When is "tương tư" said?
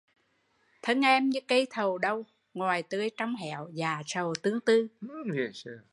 4.43-4.87